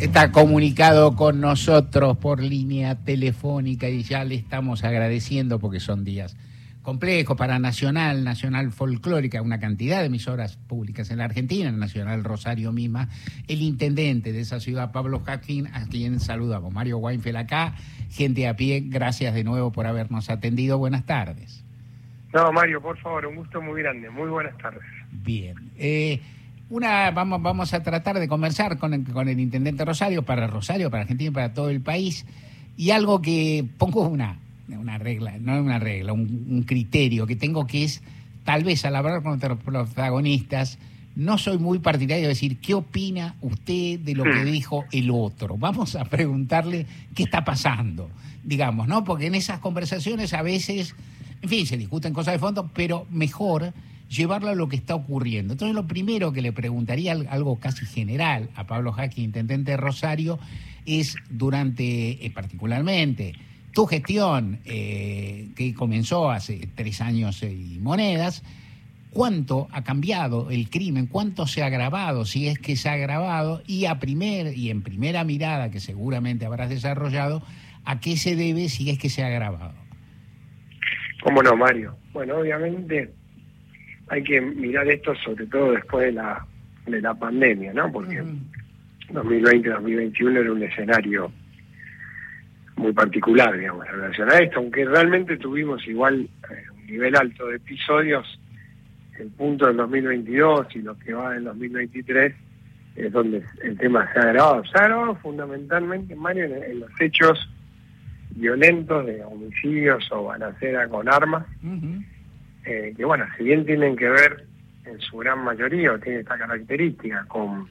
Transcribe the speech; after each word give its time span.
está 0.00 0.32
comunicado 0.32 1.14
con 1.14 1.42
nosotros 1.42 2.16
por 2.16 2.42
línea 2.42 2.94
telefónica 2.94 3.86
y 3.90 4.02
ya 4.02 4.24
le 4.24 4.34
estamos 4.34 4.82
agradeciendo 4.82 5.58
porque 5.58 5.78
son 5.78 6.04
días 6.04 6.36
complejos 6.80 7.36
para 7.36 7.58
Nacional, 7.58 8.24
Nacional 8.24 8.72
Folclórica, 8.72 9.42
una 9.42 9.60
cantidad 9.60 10.00
de 10.00 10.06
emisoras 10.06 10.56
públicas 10.56 11.10
en 11.10 11.18
la 11.18 11.26
Argentina, 11.26 11.70
Nacional 11.70 12.24
Rosario 12.24 12.72
misma, 12.72 13.10
el 13.46 13.60
intendente 13.60 14.32
de 14.32 14.40
esa 14.40 14.58
ciudad, 14.58 14.90
Pablo 14.90 15.20
Jacquín, 15.20 15.66
a 15.66 15.86
quien 15.86 16.18
saludamos. 16.18 16.72
Mario 16.72 16.96
Weinfeld 16.96 17.36
acá, 17.36 17.74
gente 18.08 18.48
a 18.48 18.56
pie, 18.56 18.82
gracias 18.86 19.34
de 19.34 19.44
nuevo 19.44 19.70
por 19.70 19.86
habernos 19.86 20.30
atendido. 20.30 20.78
Buenas 20.78 21.04
tardes. 21.04 21.62
No, 22.32 22.50
Mario, 22.52 22.80
por 22.80 22.96
favor, 22.96 23.26
un 23.26 23.36
gusto 23.36 23.60
muy 23.60 23.82
grande. 23.82 24.08
Muy 24.08 24.30
buenas 24.30 24.56
tardes. 24.56 24.82
Bien. 25.12 25.56
Eh, 25.76 26.20
una, 26.70 27.10
vamos, 27.10 27.42
vamos 27.42 27.74
a 27.74 27.82
tratar 27.82 28.18
de 28.18 28.28
conversar 28.28 28.78
con 28.78 28.94
el, 28.94 29.04
con 29.04 29.28
el 29.28 29.40
intendente 29.40 29.84
Rosario, 29.84 30.22
para 30.22 30.46
Rosario, 30.46 30.90
para 30.90 31.02
Argentina 31.02 31.30
y 31.30 31.34
para 31.34 31.52
todo 31.52 31.68
el 31.68 31.80
país. 31.80 32.24
Y 32.76 32.90
algo 32.90 33.20
que 33.20 33.66
pongo 33.76 34.08
una, 34.08 34.38
una 34.68 34.96
regla, 34.96 35.36
no 35.38 35.60
una 35.60 35.80
regla, 35.80 36.12
un, 36.12 36.64
criterio 36.66 37.26
que 37.26 37.36
tengo 37.36 37.66
que 37.66 37.84
es, 37.84 38.02
tal 38.44 38.62
vez 38.62 38.84
al 38.84 38.94
hablar 38.96 39.22
con 39.22 39.40
los 39.40 39.58
protagonistas, 39.58 40.78
no 41.16 41.38
soy 41.38 41.58
muy 41.58 41.80
partidario 41.80 42.22
de 42.22 42.28
decir 42.28 42.58
qué 42.58 42.74
opina 42.74 43.34
usted 43.40 43.98
de 43.98 44.14
lo 44.14 44.22
que 44.22 44.44
hmm. 44.44 44.52
dijo 44.52 44.84
el 44.92 45.10
otro. 45.10 45.58
Vamos 45.58 45.96
a 45.96 46.04
preguntarle 46.04 46.86
qué 47.16 47.24
está 47.24 47.44
pasando, 47.44 48.08
digamos, 48.44 48.86
¿no? 48.86 49.02
Porque 49.02 49.26
en 49.26 49.34
esas 49.34 49.58
conversaciones 49.58 50.32
a 50.34 50.42
veces, 50.42 50.94
en 51.42 51.48
fin, 51.48 51.66
se 51.66 51.76
discuten 51.76 52.12
cosas 52.12 52.34
de 52.34 52.38
fondo, 52.38 52.70
pero 52.72 53.06
mejor 53.10 53.74
llevarlo 54.10 54.50
a 54.50 54.54
lo 54.54 54.68
que 54.68 54.76
está 54.76 54.94
ocurriendo. 54.94 55.54
Entonces, 55.54 55.74
lo 55.74 55.86
primero 55.86 56.32
que 56.32 56.42
le 56.42 56.52
preguntaría, 56.52 57.12
algo 57.12 57.58
casi 57.58 57.86
general 57.86 58.50
a 58.56 58.66
Pablo 58.66 58.92
Jaque, 58.92 59.20
intendente 59.20 59.72
de 59.72 59.76
Rosario, 59.76 60.38
es 60.84 61.16
durante, 61.30 62.24
eh, 62.24 62.30
particularmente, 62.34 63.34
tu 63.72 63.86
gestión, 63.86 64.58
eh, 64.64 65.48
que 65.54 65.72
comenzó 65.74 66.30
hace 66.30 66.68
tres 66.74 67.00
años 67.00 67.42
y 67.44 67.78
monedas, 67.80 68.42
¿cuánto 69.10 69.68
ha 69.70 69.84
cambiado 69.84 70.50
el 70.50 70.68
crimen? 70.70 71.06
¿Cuánto 71.06 71.46
se 71.46 71.62
ha 71.62 71.66
agravado, 71.66 72.24
si 72.24 72.48
es 72.48 72.58
que 72.58 72.74
se 72.74 72.88
ha 72.88 72.94
agravado? 72.94 73.62
Y 73.66 73.84
a 73.84 74.00
primer, 74.00 74.56
y 74.56 74.70
en 74.70 74.82
primera 74.82 75.22
mirada, 75.22 75.70
que 75.70 75.78
seguramente 75.78 76.46
habrás 76.46 76.68
desarrollado, 76.68 77.42
¿a 77.84 78.00
qué 78.00 78.16
se 78.16 78.34
debe 78.34 78.68
si 78.68 78.90
es 78.90 78.98
que 78.98 79.08
se 79.08 79.22
ha 79.22 79.28
agravado? 79.28 79.74
¿Cómo 81.22 81.42
no, 81.42 81.54
Mario? 81.54 81.96
Bueno, 82.12 82.38
obviamente 82.38 83.19
hay 84.10 84.22
que 84.24 84.40
mirar 84.40 84.88
esto 84.88 85.14
sobre 85.24 85.46
todo 85.46 85.72
después 85.72 86.06
de 86.06 86.12
la, 86.12 86.44
de 86.86 87.00
la 87.00 87.14
pandemia, 87.14 87.72
¿no? 87.72 87.90
Porque 87.92 88.22
2020-2021 89.08 90.40
era 90.40 90.52
un 90.52 90.62
escenario 90.62 91.32
muy 92.76 92.92
particular, 92.92 93.56
digamos, 93.56 93.86
en 93.86 93.92
relación 93.92 94.30
a 94.30 94.38
esto, 94.38 94.58
aunque 94.58 94.84
realmente 94.84 95.36
tuvimos 95.36 95.86
igual 95.86 96.28
eh, 96.50 96.64
un 96.74 96.86
nivel 96.86 97.14
alto 97.14 97.46
de 97.46 97.56
episodios, 97.56 98.40
el 99.18 99.28
punto 99.30 99.66
del 99.66 99.76
2022 99.76 100.74
y 100.74 100.78
lo 100.80 100.98
que 100.98 101.12
va 101.12 101.34
del 101.34 101.44
2023 101.44 102.34
es 102.96 103.12
donde 103.12 103.44
el 103.62 103.78
tema 103.78 104.10
se 104.12 104.18
ha 104.18 104.22
agravado. 104.22 104.64
Se 104.64 104.78
ha 104.78 104.84
agravado 104.84 105.14
fundamentalmente, 105.16 106.16
Mario, 106.16 106.46
en, 106.46 106.80
los 106.80 106.90
hechos 107.00 107.38
violentos 108.30 109.06
de 109.06 109.22
homicidios 109.24 110.10
o 110.10 110.24
balacera 110.24 110.88
con 110.88 111.08
armas, 111.08 111.46
eh, 112.70 112.94
que 112.96 113.04
bueno, 113.04 113.26
si 113.36 113.42
bien 113.42 113.66
tienen 113.66 113.96
que 113.96 114.08
ver 114.08 114.46
en 114.84 115.00
su 115.00 115.18
gran 115.18 115.42
mayoría, 115.42 115.92
o 115.92 115.98
tiene 115.98 116.20
esta 116.20 116.38
característica 116.38 117.24
con, 117.26 117.68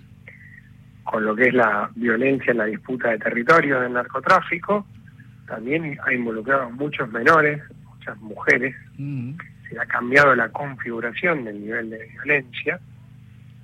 con 1.04 1.24
lo 1.24 1.36
que 1.36 1.48
es 1.48 1.54
la 1.54 1.90
violencia 1.96 2.52
en 2.52 2.58
la 2.58 2.66
disputa 2.66 3.10
de 3.10 3.18
territorio 3.18 3.80
del 3.80 3.94
narcotráfico, 3.94 4.86
también 5.48 5.98
ha 6.06 6.14
involucrado 6.14 6.70
muchos 6.72 7.10
menores, 7.12 7.62
muchas 7.86 8.18
mujeres, 8.18 8.76
se 9.70 9.80
ha 9.80 9.86
cambiado 9.86 10.36
la 10.36 10.50
configuración 10.50 11.46
del 11.46 11.62
nivel 11.62 11.90
de 11.92 12.06
violencia 12.08 12.80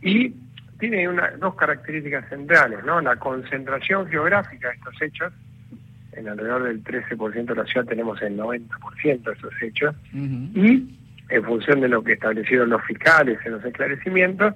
y 0.01 0.33
tiene 0.79 1.07
una, 1.09 1.31
dos 1.31 1.55
características 1.55 2.29
centrales, 2.29 2.83
¿no? 2.85 3.01
La 3.01 3.17
concentración 3.17 4.07
geográfica 4.07 4.69
de 4.69 4.75
estos 4.75 5.01
hechos, 5.01 5.33
en 6.13 6.29
alrededor 6.29 6.63
del 6.63 6.83
13% 6.83 7.45
de 7.45 7.55
la 7.55 7.65
ciudad 7.65 7.85
tenemos 7.85 8.21
el 8.21 8.37
90% 8.37 9.23
de 9.23 9.33
esos 9.33 9.53
hechos, 9.61 9.95
y 10.13 10.97
en 11.29 11.43
función 11.43 11.81
de 11.81 11.89
lo 11.89 12.03
que 12.03 12.13
establecieron 12.13 12.69
los 12.69 12.83
fiscales 12.83 13.39
en 13.45 13.53
los 13.53 13.65
esclarecimientos, 13.65 14.53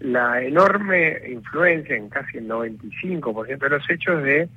la 0.00 0.42
enorme 0.42 1.18
influencia 1.28 1.96
en 1.96 2.08
casi 2.08 2.38
el 2.38 2.48
95% 2.48 3.58
de 3.58 3.68
los 3.70 3.90
hechos 3.90 4.22
de 4.22 4.48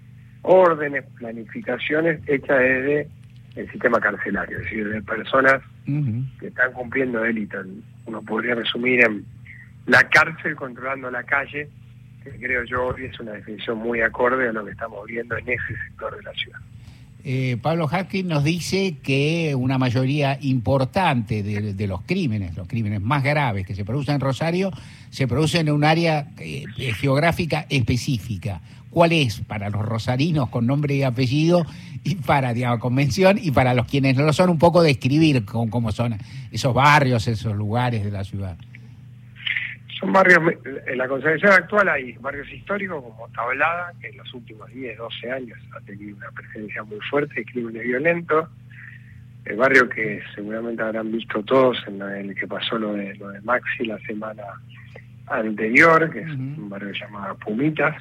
órdenes, 0.42 1.06
planificaciones 1.18 2.22
hechas 2.28 2.60
desde 2.60 3.08
el 3.56 3.72
sistema 3.72 4.00
carcelario, 4.00 4.58
es 4.58 4.64
decir, 4.64 4.90
de 4.90 5.02
personas 5.02 5.62
que 5.86 6.48
están 6.48 6.74
cumpliendo 6.74 7.22
delitos. 7.22 7.66
Uno 8.06 8.22
podría 8.22 8.56
resumir 8.56 9.02
en 9.02 9.26
la 9.88 10.08
cárcel 10.10 10.56
controlando 10.56 11.10
la 11.10 11.24
calle, 11.24 11.70
que 12.24 12.32
creo 12.32 12.64
yo 12.66 12.88
hoy 12.88 13.06
es 13.06 13.20
una 13.20 13.32
definición 13.32 13.78
muy 13.78 14.02
acorde 14.02 14.50
a 14.50 14.52
lo 14.52 14.66
que 14.66 14.72
estamos 14.72 15.06
viendo 15.08 15.38
en 15.38 15.50
ese 15.50 15.76
sector 15.88 16.16
de 16.16 16.24
la 16.24 16.34
ciudad. 16.34 16.60
Eh, 17.30 17.58
Pablo 17.62 17.90
Hacking 17.90 18.26
nos 18.26 18.46
dice 18.46 19.00
que 19.04 19.54
una 19.54 19.78
mayoría 19.78 20.40
importante 20.42 21.44
de, 21.44 21.86
los 21.86 22.02
crímenes, 22.04 22.56
los 22.56 22.70
crímenes 22.70 23.02
más 23.02 23.22
graves 23.22 23.68
que 23.68 23.76
se 23.76 23.84
producen 23.84 24.16
en 24.16 24.22
Rosario, 24.22 24.72
se 25.10 25.28
producen 25.28 25.68
en 25.68 25.74
un 25.74 25.84
área 25.84 26.30
eh, 26.38 26.64
geográfica 26.78 27.66
específica. 27.68 28.62
¿Cuál 28.90 29.12
es 29.12 29.42
para 29.42 29.70
los 29.70 29.86
rosarinos 29.86 30.48
con 30.48 30.68
nombre 30.68 30.96
y 30.96 31.04
apellido 31.04 31.66
y 32.06 32.16
para, 32.16 32.54
digamos, 32.54 32.80
convención 32.80 33.38
y 33.44 33.52
para 33.52 33.74
los 33.74 33.88
quienes 33.88 34.16
no 34.16 34.24
lo 34.24 34.32
son, 34.32 34.50
un 34.50 34.58
poco 34.58 34.82
describir 34.82 35.44
cómo 35.44 35.92
son 35.92 36.18
esos 36.50 36.74
barrios, 36.74 37.28
esos 37.28 37.58
lugares 37.58 38.06
de 38.06 38.12
la 38.12 38.24
ciudad? 38.24 38.56
Son 40.00 40.14
barrios, 40.14 40.40
en 40.86 40.98
la 40.98 41.08
concepción 41.08 41.52
actual 41.54 41.90
hay 41.90 42.14
barrios 42.14 42.52
históricos 42.52 43.04
como 43.04 43.28
Tablada, 43.30 43.92
que 44.00 44.10
en 44.10 44.18
los 44.18 44.32
últimos 44.34 44.72
10, 44.72 44.98
12 44.98 45.32
años 45.32 45.58
ha 45.76 45.80
tenido 45.82 46.16
una 46.18 46.30
presencia 46.32 46.84
muy 46.84 47.00
fuerte 47.10 47.34
de 47.36 47.46
crímenes 47.46 47.84
violentos. 47.84 48.48
El 49.46 49.56
barrio 49.56 49.90
que 49.90 50.22
seguramente 50.36 50.84
habrán 50.84 51.12
visto 51.12 51.42
todos 51.44 51.84
en 51.88 52.02
el 52.02 52.36
que 52.36 52.46
pasó 52.46 52.78
lo 52.78 52.94
de, 52.94 53.16
lo 53.16 53.30
de 53.30 53.42
Maxi 53.42 53.86
la 53.86 53.98
semana 54.00 54.44
anterior, 55.28 56.12
que 56.12 56.20
es 56.20 56.30
un 56.30 56.70
barrio 56.70 56.92
llamado 56.92 57.36
Pumitas. 57.38 57.96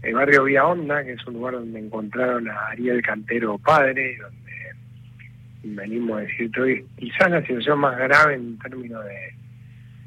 El 0.00 0.14
barrio 0.14 0.44
Vía 0.44 0.64
Honda, 0.64 1.04
que 1.04 1.12
es 1.12 1.26
un 1.26 1.34
lugar 1.34 1.54
donde 1.54 1.80
encontraron 1.80 2.48
a 2.48 2.68
Ariel 2.68 3.02
Cantero 3.02 3.58
padre, 3.58 4.16
donde 4.16 5.82
venimos 5.82 6.18
a 6.18 6.20
decir 6.22 6.50
hoy, 6.58 6.86
quizás 6.96 7.30
la 7.30 7.42
situación 7.42 7.80
más 7.80 7.98
grave 7.98 8.34
en 8.34 8.58
términos 8.58 9.04
de 9.04 9.34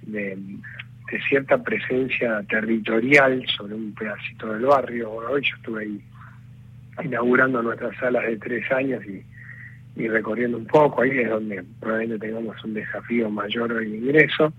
de 0.07 0.37
cierta 1.29 1.57
presencia 1.61 2.43
territorial 2.49 3.43
sobre 3.55 3.75
un 3.75 3.93
pedacito 3.93 4.53
del 4.53 4.65
barrio. 4.65 5.11
Hoy 5.11 5.41
yo 5.41 5.55
estuve 5.55 5.83
ahí 5.83 6.01
inaugurando 7.03 7.61
nuestras 7.61 7.95
salas 7.97 8.25
de 8.25 8.37
tres 8.37 8.69
años 8.71 9.03
y, 9.05 10.07
recorriendo 10.07 10.57
un 10.57 10.65
poco, 10.67 11.01
ahí 11.01 11.11
es 11.19 11.29
donde 11.29 11.63
probablemente 11.79 12.27
tengamos 12.27 12.63
un 12.63 12.73
desafío 12.73 13.29
mayor 13.29 13.73
de 13.73 13.87
ingreso. 13.87 14.53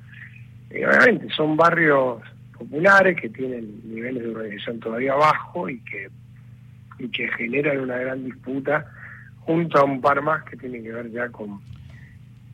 Y 0.70 0.84
obviamente 0.84 1.28
son 1.34 1.56
barrios 1.56 2.22
populares 2.56 3.20
que 3.20 3.28
tienen 3.28 3.80
niveles 3.84 4.22
de 4.22 4.30
organización 4.30 4.80
todavía 4.80 5.14
bajo 5.14 5.68
y 5.68 5.78
que, 5.80 6.08
y 6.98 7.08
que 7.08 7.28
generan 7.28 7.80
una 7.80 7.98
gran 7.98 8.24
disputa 8.24 8.86
junto 9.40 9.78
a 9.78 9.84
un 9.84 10.00
par 10.00 10.20
más 10.22 10.44
que 10.44 10.56
tienen 10.56 10.82
que 10.82 10.92
ver 10.92 11.10
ya 11.10 11.28
con 11.28 11.60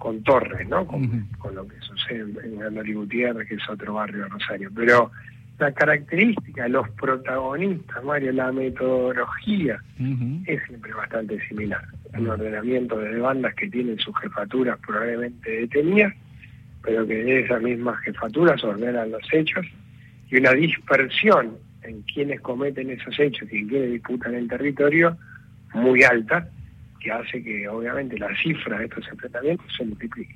con 0.04 0.22
Torres, 0.22 0.69
¿no? 0.69 0.87
Con, 0.87 1.54
lo 1.54 1.66
que 1.66 1.81
sucede 1.81 2.26
en 2.44 2.62
Andalí 2.62 2.92
Gutiérrez, 2.92 3.48
que 3.48 3.54
es 3.54 3.70
otro 3.70 3.94
barrio 3.94 4.25
de 4.25 4.28
Rosario. 4.28 4.70
Pero 4.76 5.10
la 5.59 5.72
característica, 5.72 6.69
los 6.69 6.91
protagonistas, 6.91 8.05
Mario, 8.05 8.32
la 8.32 8.52
metodología 8.52 9.82
es 10.44 10.62
siempre 10.67 10.93
bastante 10.93 11.40
similar. 11.49 11.82
Un 12.19 12.29
ordenamiento 12.29 12.99
de 12.99 13.19
bandas 13.19 13.55
que 13.55 13.67
tienen 13.70 13.99
sus 13.99 14.14
jefaturas 14.20 14.79
probablemente 14.87 15.50
detenidas, 15.50 16.12
pero 16.82 17.06
que 17.06 17.25
de 17.25 17.40
esas 17.40 17.62
mismas 17.62 17.99
jefaturas 18.00 18.62
ordenan 18.62 19.11
los 19.11 19.26
hechos 19.32 19.64
y 20.31 20.37
una 20.37 20.52
dispersión 20.52 21.56
en 21.82 22.02
quienes 22.02 22.43
cometen 22.43 22.90
esos 22.90 23.19
hechos 23.19 23.50
y 23.50 23.61
en 23.61 23.69
quienes 23.69 23.93
disputan 23.93 24.34
el 24.34 24.49
territorio 24.49 25.17
muy 25.73 26.02
alta 26.02 26.46
que 27.05 27.12
hace 27.12 27.43
que 27.43 27.69
obviamente 27.69 28.19
la 28.19 28.35
cifra 28.43 28.79
de 28.79 28.87
estos 28.87 29.06
enfrentamientos 29.09 29.67
se 29.77 29.85
multiplique. 29.85 30.35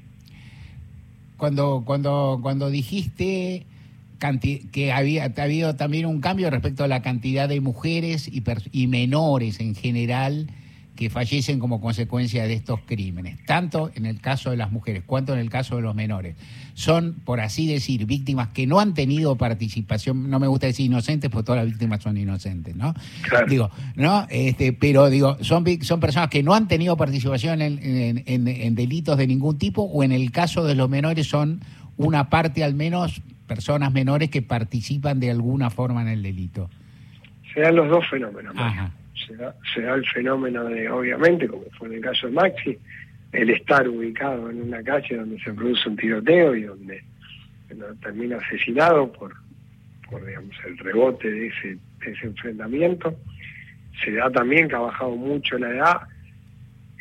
Cuando, 1.36 1.82
cuando, 1.84 2.38
cuando 2.42 2.68
dijiste 2.68 3.66
que 4.72 4.92
había 4.92 5.32
ha 5.36 5.42
habido 5.42 5.76
también 5.76 6.06
un 6.06 6.20
cambio 6.20 6.50
respecto 6.50 6.84
a 6.84 6.88
la 6.88 7.02
cantidad 7.02 7.48
de 7.48 7.60
mujeres 7.60 8.30
y 8.72 8.86
menores 8.88 9.60
en 9.60 9.74
general 9.74 10.48
que 10.98 11.10
fallecen 11.10 11.60
como 11.60 11.80
consecuencia 11.80 12.48
de 12.48 12.54
estos 12.54 12.80
crímenes, 12.80 13.38
tanto 13.46 13.92
en 13.94 14.04
el 14.04 14.20
caso 14.20 14.50
de 14.50 14.56
las 14.56 14.72
mujeres 14.72 15.04
cuanto 15.06 15.32
en 15.32 15.38
el 15.38 15.48
caso 15.48 15.76
de 15.76 15.82
los 15.82 15.94
menores, 15.94 16.34
son, 16.74 17.14
por 17.24 17.38
así 17.38 17.68
decir, 17.68 18.04
víctimas 18.04 18.48
que 18.48 18.66
no 18.66 18.80
han 18.80 18.94
tenido 18.94 19.36
participación, 19.36 20.28
no 20.28 20.40
me 20.40 20.48
gusta 20.48 20.66
decir 20.66 20.86
inocentes, 20.86 21.30
porque 21.30 21.46
todas 21.46 21.62
las 21.62 21.70
víctimas 21.70 22.02
son 22.02 22.16
inocentes, 22.16 22.74
¿no? 22.74 22.94
Digo, 23.46 23.70
¿no? 23.94 24.26
Este, 24.28 24.72
pero 24.72 25.08
digo, 25.08 25.36
son, 25.40 25.64
son 25.82 26.00
personas 26.00 26.30
que 26.30 26.42
no 26.42 26.52
han 26.52 26.66
tenido 26.66 26.96
participación 26.96 27.62
en, 27.62 27.78
en 28.26 28.74
delitos 28.74 29.16
de 29.16 29.28
ningún 29.28 29.56
tipo, 29.56 29.82
o 29.82 30.02
en 30.02 30.10
el 30.10 30.32
caso 30.32 30.64
de 30.64 30.74
los 30.74 30.90
menores 30.90 31.28
son 31.28 31.60
una 31.96 32.28
parte 32.28 32.64
al 32.64 32.74
menos, 32.74 33.22
personas 33.46 33.92
menores 33.92 34.30
que 34.30 34.42
participan 34.42 35.20
de 35.20 35.30
alguna 35.30 35.70
forma 35.70 36.02
en 36.02 36.08
el 36.08 36.24
delito. 36.24 36.68
Se 37.54 37.60
dan 37.60 37.76
los 37.76 37.88
dos 37.88 38.04
fenómenos. 38.10 38.52
Ajá 38.58 38.90
se 39.26 39.36
da, 39.82 39.94
el 39.94 40.06
fenómeno 40.06 40.64
de, 40.64 40.88
obviamente, 40.88 41.48
como 41.48 41.64
fue 41.78 41.88
en 41.88 41.94
el 41.94 42.00
caso 42.00 42.26
de 42.26 42.32
Maxi, 42.32 42.78
el 43.32 43.50
estar 43.50 43.88
ubicado 43.88 44.50
en 44.50 44.62
una 44.62 44.82
calle 44.82 45.16
donde 45.16 45.38
se 45.40 45.52
produce 45.52 45.88
un 45.88 45.96
tiroteo 45.96 46.54
y 46.54 46.62
donde 46.62 47.02
termina 48.00 48.38
asesinado 48.38 49.12
por, 49.12 49.34
por 50.08 50.24
digamos, 50.24 50.56
el 50.66 50.78
rebote 50.78 51.30
de 51.30 51.46
ese, 51.48 51.78
ese 52.06 52.26
enfrentamiento. 52.26 53.14
Se 54.02 54.12
da 54.12 54.30
también 54.30 54.68
que 54.68 54.76
ha 54.76 54.80
bajado 54.80 55.16
mucho 55.16 55.58
la 55.58 55.70
edad, 55.70 56.00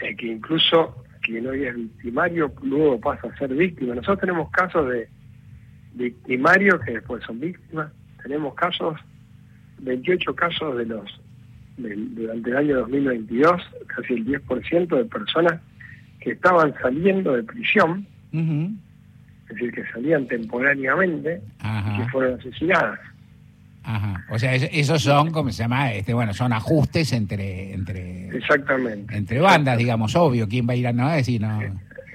eh, 0.02 0.16
que 0.16 0.28
incluso 0.28 1.04
quien 1.22 1.48
hoy 1.48 1.66
es 1.66 1.76
victimario 1.76 2.54
luego 2.62 3.00
pasa 3.00 3.28
a 3.28 3.38
ser 3.38 3.54
víctima. 3.54 3.96
Nosotros 3.96 4.20
tenemos 4.20 4.50
casos 4.52 4.90
de 4.90 5.08
victimarios 5.94 6.80
que 6.82 6.94
después 6.94 7.24
son 7.24 7.40
víctimas, 7.40 7.92
tenemos 8.22 8.54
casos, 8.56 9.00
28 9.80 10.36
casos 10.36 10.78
de 10.78 10.86
los 10.86 11.22
durante 11.78 12.50
el 12.50 12.58
año 12.58 12.78
2022 12.80 13.62
casi 13.88 14.14
el 14.16 14.26
10% 14.26 14.98
de 14.98 15.06
personas 15.06 15.62
que 16.20 16.32
estaban 16.32 16.74
saliendo 16.82 17.34
de 17.34 17.44
prisión, 17.44 18.06
es 18.34 19.56
decir, 19.56 19.72
que 19.72 19.86
salían 19.94 20.28
temporariamente 20.28 21.42
y 21.64 21.98
que 22.02 22.10
fueron 22.10 22.40
asesinadas. 22.40 23.00
Ajá. 23.84 24.26
O 24.30 24.38
sea, 24.38 24.54
esos 24.54 25.02
son, 25.02 25.32
como 25.32 25.50
se 25.52 25.64
llama? 25.64 25.94
Este, 25.94 26.14
bueno, 26.14 26.34
son 26.34 26.52
ajustes 26.52 27.14
entre 27.14 27.74
entre 27.74 28.28
Exactamente. 28.36 29.16
entre 29.16 29.40
bandas, 29.40 29.78
digamos, 29.78 30.14
obvio, 30.16 30.48
quién 30.50 30.68
va 30.68 30.74
a 30.74 30.76
ir 30.76 30.88
a 30.88 30.92
no 30.94 31.10
decir 31.10 31.40
no. 31.40 31.62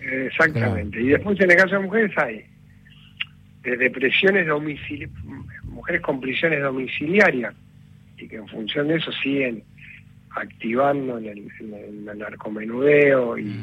Exactamente. 0.03 1.00
Y 1.00 1.08
después 1.08 1.41
en 1.41 1.50
el 1.50 1.56
caso 1.56 1.76
de 1.76 1.81
mujeres 1.81 2.19
hay 2.19 2.44
desde 3.62 3.91
prisiones 3.91 4.47
domiciliarias, 4.47 5.11
mujeres 5.65 6.03
con 6.03 6.20
prisiones 6.20 6.61
domiciliarias 6.61 7.55
en 8.37 8.49
función 8.49 8.88
de 8.88 8.96
eso 8.96 9.11
siguen 9.23 9.62
activando 10.34 11.19
en 11.19 11.26
el, 11.26 12.19
narcomenudeo 12.19 13.38
y, 13.38 13.56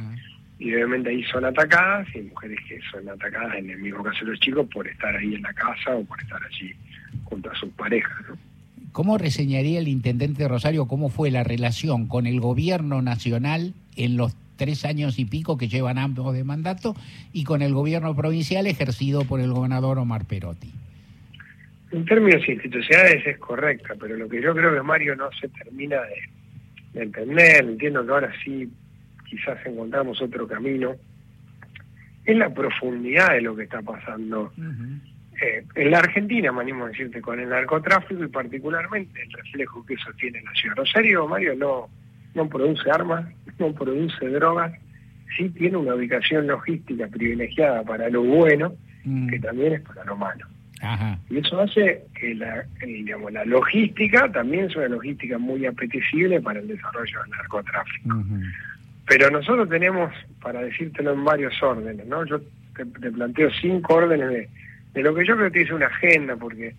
obviamente 0.62 1.10
ahí 1.10 1.24
son 1.24 1.46
atacadas 1.46 2.08
y 2.16 2.22
mujeres 2.22 2.60
que 2.68 2.80
son 2.92 3.08
atacadas 3.10 3.56
en 3.58 3.70
el 3.70 3.80
mismo 3.80 4.04
caso 4.04 4.26
de 4.26 4.32
los 4.32 4.40
chicos 4.40 4.68
por 4.72 4.88
estar 4.88 5.16
ahí 5.16 5.36
en 5.36 5.42
la 5.42 5.54
casa 5.54 5.96
o 5.96 6.04
por 6.04 6.22
estar 6.22 6.40
allí 6.44 6.74
junto 7.24 7.50
a 7.50 7.56
sus 7.56 7.70
parejas. 7.72 8.18
¿Cómo 8.92 9.18
reseñaría 9.18 9.80
el 9.80 9.88
intendente 9.88 10.44
de 10.44 10.50
Rosario 10.50 10.88
cómo 10.88 11.10
fue 11.10 11.32
la 11.32 11.44
relación 11.44 12.08
con 12.08 12.28
el 12.28 12.40
gobierno 12.40 13.02
nacional 13.02 13.74
en 13.96 14.18
los 14.18 14.36
tres 14.58 14.84
años 14.84 15.20
y 15.20 15.26
pico 15.26 15.58
que 15.58 15.70
llevan 15.70 15.98
ambos 15.98 16.34
de 16.34 16.44
mandato 16.44 16.96
y 17.32 17.46
con 17.46 17.62
el 17.62 17.74
gobierno 17.74 18.16
provincial 18.16 18.68
ejercido 18.68 19.24
por 19.24 19.40
el 19.40 19.52
gobernador 19.54 20.00
Omar 20.00 20.26
Perotti? 20.26 20.74
En 21.92 22.06
términos 22.06 22.48
institucionales 22.48 23.26
es 23.26 23.38
correcta, 23.40 23.96
pero 24.00 24.16
lo 24.16 24.30
que 24.30 24.42
yo 24.42 24.54
creo 24.54 24.74
que 24.74 24.82
Mario 24.82 25.16
no 25.16 25.30
se 25.40 25.48
termina 25.50 26.02
de, 26.94 27.02
entender, 27.02 27.66
entiendo 27.66 28.06
que 28.06 28.12
ahora 28.12 28.32
sí 28.44 28.70
quizás 29.26 29.58
encontramos 29.66 30.22
otro 30.22 30.48
camino, 30.48 30.96
es 32.26 32.38
la 32.38 32.54
profundidad 32.54 33.34
de 33.34 33.42
lo 33.42 33.56
que 33.56 33.64
está 33.64 33.82
pasando 33.82 34.52
eh, 35.42 35.64
en 35.76 35.92
la 35.92 36.00
Argentina, 36.00 36.52
me 36.52 36.62
animo 36.62 36.86
a 36.86 36.90
decirte, 36.90 37.22
con 37.22 37.40
el 37.40 37.50
narcotráfico 37.50 38.24
y 38.24 38.28
particularmente 38.28 39.22
el 39.22 39.32
reflejo 39.32 39.86
que 39.86 39.94
eso 39.94 40.12
tiene 40.20 40.40
en 40.40 40.46
la 40.46 40.54
ciudad. 40.54 40.76
Rosario, 40.76 41.28
Mario, 41.28 41.56
no, 41.56 41.90
no 42.36 42.50
produce 42.50 42.90
armas, 42.92 43.26
no 43.58 43.74
produce 43.74 44.28
drogas, 44.28 44.74
sí 45.38 45.50
tiene 45.50 45.78
una 45.78 45.96
ubicación 45.96 46.48
logística 46.48 47.08
privilegiada 47.08 47.84
para 47.84 48.10
lo 48.10 48.24
bueno, 48.24 48.74
que 49.30 49.40
también 49.40 49.74
es 49.74 49.82
para 49.82 50.04
lo 50.04 50.18
malo. 50.18 50.46
Y 51.30 51.38
eso 51.38 51.60
hace 51.60 52.06
que 52.16 52.36
la, 52.36 52.66
digamos, 52.82 53.32
la 53.34 53.44
logística 53.46 54.32
también 54.32 54.66
es 54.66 54.76
una 54.76 54.88
logística 54.88 55.38
muy 55.38 55.66
apetecible 55.66 56.40
para 56.42 56.60
el 56.60 56.68
desarrollo 56.68 57.22
del 57.22 57.32
narcotráfico. 57.32 58.24
Pero 59.08 59.30
nosotros 59.30 59.68
tenemos, 59.70 60.14
para 60.42 60.62
decírtelo 60.62 61.14
en 61.14 61.26
varios 61.26 61.62
órdenes, 61.62 62.06
¿no? 62.06 62.26
Yo 62.26 62.40
te, 62.76 62.86
planteo 62.86 63.50
cinco 63.60 63.96
órdenes 63.96 64.48
de, 64.94 65.04
lo 65.04 65.14
que 65.16 65.26
yo 65.26 65.36
creo 65.36 65.52
que 65.52 65.62
es 65.62 65.72
una 65.72 65.88
agenda, 65.88 66.36
porque 66.38 66.76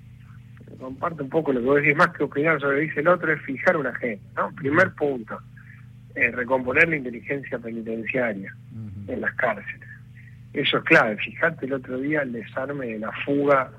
comparto 0.78 1.22
un 1.22 1.28
poco 1.28 1.52
lo 1.52 1.60
que 1.60 1.66
vos 1.66 1.82
decís, 1.82 1.96
más 1.96 2.10
que 2.10 2.22
opinar 2.22 2.58
sobre 2.60 2.74
lo 2.74 2.80
que 2.80 2.86
dice 2.86 3.00
el 3.00 3.08
otro, 3.08 3.32
es 3.32 3.42
fijar 3.42 3.76
una 3.76 3.90
agenda, 3.90 4.22
¿no? 4.36 4.54
Primer 4.54 4.92
punto, 4.94 5.38
eh, 6.14 6.30
recomponer 6.30 6.88
la 6.88 6.96
inteligencia 6.96 7.58
penitenciaria 7.58 8.54
en 9.08 9.20
las 9.20 9.34
cárceles. 9.34 9.88
Eso 10.52 10.78
es 10.78 10.84
clave. 10.84 11.16
Fijate 11.16 11.66
el 11.66 11.74
otro 11.74 11.98
día 11.98 12.22
el 12.22 12.32
desarme 12.32 12.86
de 12.86 12.98
la 12.98 13.12
fuga 13.24 13.70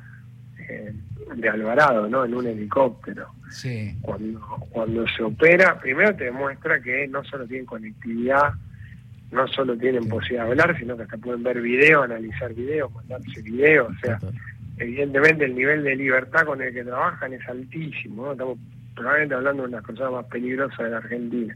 de 1.35 1.49
Alvarado, 1.49 2.07
¿no? 2.07 2.25
En 2.25 2.35
un 2.35 2.47
helicóptero. 2.47 3.27
Sí. 3.49 3.95
Cuando, 4.01 4.39
cuando 4.69 5.05
se 5.07 5.23
opera, 5.23 5.79
primero 5.79 6.15
te 6.15 6.25
demuestra 6.25 6.81
que 6.81 7.07
no 7.07 7.23
solo 7.23 7.45
tienen 7.47 7.65
conectividad, 7.65 8.53
no 9.31 9.47
solo 9.47 9.77
tienen 9.77 10.07
posibilidad 10.09 10.45
de 10.45 10.51
hablar, 10.51 10.77
sino 10.77 10.97
que 10.97 11.03
hasta 11.03 11.17
pueden 11.17 11.43
ver 11.43 11.61
video, 11.61 12.03
analizar 12.03 12.53
video, 12.53 12.89
mandarse 12.89 13.41
video, 13.41 13.87
o 13.87 13.93
sea, 14.03 14.19
evidentemente 14.77 15.45
el 15.45 15.55
nivel 15.55 15.83
de 15.83 15.95
libertad 15.95 16.45
con 16.45 16.61
el 16.61 16.73
que 16.73 16.83
trabajan 16.83 17.33
es 17.33 17.47
altísimo, 17.47 18.25
¿no? 18.25 18.31
Estamos 18.33 18.57
probablemente 18.95 19.35
hablando 19.35 19.63
de 19.63 19.69
una 19.69 19.81
cosas 19.81 20.11
más 20.11 20.25
peligrosas 20.25 20.77
de 20.77 20.89
la 20.89 20.97
Argentina. 20.97 21.55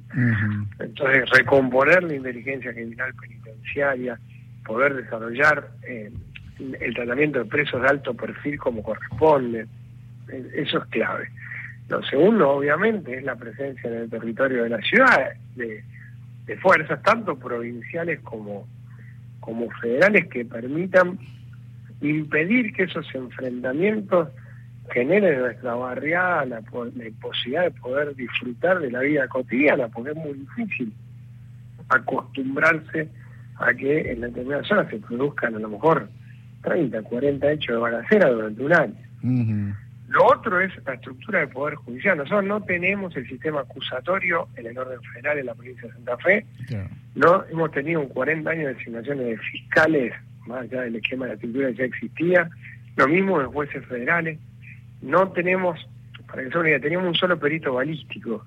Entonces, 0.80 1.30
recomponer 1.32 2.04
la 2.04 2.16
inteligencia 2.16 2.72
criminal 2.74 3.14
penitenciaria, 3.16 4.20
poder 4.66 4.96
desarrollar 4.96 5.70
eh, 5.84 6.12
el 6.60 6.94
tratamiento 6.94 7.40
de 7.40 7.46
presos 7.46 7.82
de 7.82 7.88
alto 7.88 8.14
perfil 8.14 8.58
como 8.58 8.84
corresponde. 8.84 9.68
Eso 10.54 10.78
es 10.80 10.86
clave. 10.86 11.30
Lo 11.88 12.02
segundo, 12.04 12.50
obviamente, 12.50 13.18
es 13.18 13.24
la 13.24 13.36
presencia 13.36 13.90
en 13.90 13.98
el 13.98 14.10
territorio 14.10 14.64
de 14.64 14.70
la 14.70 14.82
ciudad 14.82 15.34
de, 15.56 15.84
fuerzas, 16.62 17.02
tanto 17.04 17.38
provinciales 17.38 18.20
como, 18.22 18.68
como 19.40 19.70
federales, 19.82 20.28
que 20.28 20.46
permitan 20.46 21.20
impedir 22.02 22.74
que 22.74 22.84
esos 22.84 23.08
enfrentamientos 23.14 24.30
generen 24.92 25.34
en 25.34 25.40
nuestra 25.40 25.76
barriada 25.76 26.46
la, 26.46 26.62
posibilidad 26.62 27.64
de 27.64 27.72
poder 27.72 28.16
disfrutar 28.16 28.80
de 28.80 28.92
la 28.92 29.02
vida 29.02 29.28
cotidiana, 29.28 29.88
porque 29.88 30.12
es 30.12 30.18
muy 30.18 30.34
difícil 30.34 30.94
acostumbrarse 31.90 33.10
a 33.58 33.74
que 33.74 34.12
en 34.12 34.22
determinadas 34.22 34.68
zonas 34.68 34.90
se 34.90 34.98
produzcan 34.98 35.56
a 35.56 35.60
lo 35.60 35.70
mejor 35.70 36.10
30, 36.66 37.02
40 37.04 37.52
hechos 37.52 37.76
de 37.76 37.82
balacera 37.82 38.30
durante 38.30 38.64
un 38.64 38.74
año. 38.74 38.96
Lo 40.08 40.26
otro 40.28 40.62
es 40.62 40.72
la 40.86 40.94
estructura 40.94 41.40
del 41.40 41.50
Poder 41.50 41.76
Judicial. 41.76 42.18
Nosotros 42.18 42.46
no 42.46 42.62
tenemos 42.62 43.16
el 43.16 43.28
sistema 43.28 43.62
acusatorio 43.62 44.48
en 44.56 44.68
el 44.68 44.78
orden 44.78 45.02
federal 45.14 45.40
en 45.40 45.46
la 45.48 45.56
provincia 45.56 45.88
de 45.88 45.94
Santa 45.94 46.18
Fe. 46.18 46.46
No 47.16 47.44
hemos 47.52 47.72
tenido 47.72 48.02
un 48.02 48.10
40 48.10 48.50
años 48.50 48.66
de 48.68 48.74
designaciones 48.76 49.26
de 49.26 49.38
fiscales, 49.38 50.14
más 50.46 50.64
allá 50.64 50.82
del 50.82 50.98
esquema 50.98 51.26
de 51.26 51.30
la 51.30 51.36
estructura 51.36 51.68
que 51.70 51.76
ya 51.76 51.84
existía. 51.86 52.50
Lo 52.96 53.08
mismo 53.08 53.40
de 53.40 53.46
jueces 53.46 53.86
federales. 53.86 54.40
No 55.02 55.30
tenemos, 55.30 55.80
para 56.28 56.44
que 56.44 56.52
se 56.52 56.60
idea, 56.60 56.80
teníamos 56.80 57.08
un 57.08 57.16
solo 57.16 57.40
perito 57.40 57.74
balístico. 57.74 58.46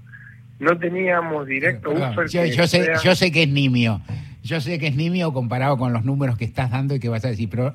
No 0.60 0.76
teníamos 0.78 1.46
directo 1.46 1.94
yo, 1.94 2.66
sé, 2.66 2.92
yo 3.02 3.14
sé 3.14 3.32
que 3.32 3.42
es 3.44 3.48
nimio. 3.48 4.00
Yo 4.42 4.60
sé 4.60 4.78
que 4.78 4.88
es 4.88 4.96
nimio 4.96 5.32
comparado 5.32 5.76
con 5.76 5.92
los 5.92 6.04
números 6.04 6.38
que 6.38 6.44
estás 6.44 6.70
dando 6.70 6.94
y 6.94 7.00
que 7.00 7.08
vas 7.08 7.24
a 7.24 7.28
decir, 7.28 7.48
pero 7.50 7.74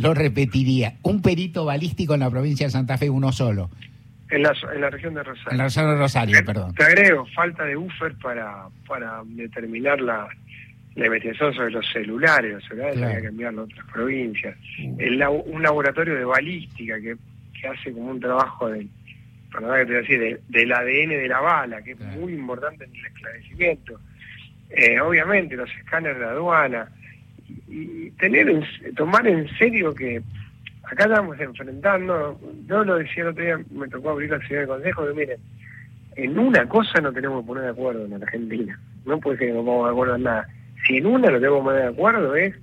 lo 0.00 0.14
repetiría. 0.14 0.94
Un 1.02 1.22
perito 1.22 1.64
balístico 1.64 2.14
en 2.14 2.20
la 2.20 2.30
provincia 2.30 2.66
de 2.66 2.70
Santa 2.70 2.96
Fe, 2.98 3.10
uno 3.10 3.32
solo. 3.32 3.70
En 4.30 4.42
la, 4.42 4.54
en 4.72 4.80
la 4.80 4.90
región 4.90 5.14
de 5.14 5.22
Rosario. 5.22 5.50
En 5.50 5.58
la 5.58 5.64
región 5.64 5.86
de 5.90 5.96
Rosario, 5.96 6.44
perdón. 6.44 6.74
Te 6.74 6.84
agrego, 6.84 7.26
falta 7.34 7.64
de 7.64 7.76
buffer 7.76 8.14
para, 8.14 8.68
para 8.86 9.22
determinar 9.24 10.00
la, 10.00 10.28
la 10.94 11.06
investigación 11.06 11.52
sobre 11.54 11.70
los 11.72 11.86
celulares. 11.92 12.54
Los 12.54 12.64
celulares 12.64 12.96
claro. 12.96 13.14
hay 13.14 13.22
que 13.22 13.28
enviarlo 13.28 13.62
a 13.62 13.64
otras 13.64 13.86
provincias. 13.92 14.56
Uh. 14.78 15.42
un 15.46 15.62
laboratorio 15.62 16.14
de 16.14 16.24
balística 16.24 17.00
que, 17.00 17.16
que 17.60 17.66
hace 17.66 17.92
como 17.92 18.10
un 18.10 18.20
trabajo 18.20 18.68
de, 18.68 18.86
perdón 19.52 19.78
que 19.78 19.86
te 19.86 19.92
decir, 19.92 20.40
del 20.48 20.72
ADN 20.72 21.10
de 21.10 21.28
la 21.28 21.40
bala, 21.40 21.82
que 21.82 21.92
es 21.92 22.00
muy 22.00 22.32
importante 22.32 22.84
en 22.84 22.94
el 22.94 23.06
esclarecimiento. 23.06 24.00
Eh, 24.70 25.00
obviamente, 25.00 25.56
los 25.56 25.70
escáneres 25.70 26.18
de 26.18 26.24
aduana, 26.26 26.88
y 27.70 28.10
tener 28.12 28.64
tomar 28.96 29.26
en 29.26 29.48
serio 29.56 29.94
que 29.94 30.20
acá 30.82 31.04
estamos 31.04 31.38
enfrentando, 31.38 32.38
yo 32.66 32.84
lo 32.84 32.96
decía 32.96 33.22
el 33.22 33.28
otro 33.28 33.44
día, 33.44 33.60
me 33.70 33.88
tocó 33.88 34.10
abrir 34.10 34.30
la 34.30 34.40
ciudad 34.40 34.62
de 34.62 34.66
consejo, 34.66 35.06
que 35.06 35.14
miren, 35.14 35.40
en 36.16 36.38
una 36.38 36.68
cosa 36.68 37.00
no 37.00 37.12
tenemos 37.12 37.42
que 37.42 37.46
poner 37.46 37.64
de 37.64 37.70
acuerdo 37.70 38.04
en 38.04 38.14
Argentina. 38.14 38.78
No 39.06 39.18
puede 39.18 39.38
ser 39.38 39.48
que 39.48 39.52
no 39.54 39.64
pongamos 39.64 39.86
de 39.86 39.92
acuerdo 39.92 40.16
en 40.16 40.22
nada. 40.24 40.48
Si 40.86 40.96
en 40.96 41.06
una 41.06 41.30
lo 41.30 41.38
tenemos 41.38 41.60
que 41.60 41.64
poner 41.64 41.82
de 41.82 41.88
acuerdo 41.88 42.34
es 42.34 42.54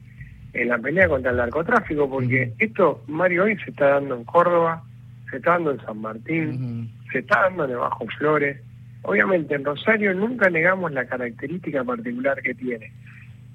en 0.54 0.68
la 0.70 0.78
pelea 0.78 1.08
contra 1.08 1.32
el 1.32 1.38
narcotráfico, 1.38 2.10
porque 2.10 2.54
esto, 2.60 3.04
Mario, 3.08 3.46
hoy 3.46 3.58
se 3.58 3.70
está 3.70 3.90
dando 3.92 4.16
en 4.16 4.24
Córdoba, 4.26 4.84
se 5.30 5.38
está 5.38 5.52
dando 5.52 5.72
en 5.72 5.82
San 5.82 6.02
Martín, 6.02 6.92
se 7.12 7.20
está 7.20 7.44
dando 7.44 7.66
en 7.66 7.78
Bajo 7.78 8.06
Flores. 8.18 8.58
Obviamente 9.04 9.56
en 9.56 9.64
Rosario 9.64 10.14
nunca 10.14 10.50
negamos 10.50 10.92
la 10.92 11.06
característica 11.06 11.84
particular 11.84 12.42
que 12.42 12.54
tiene, 12.56 12.92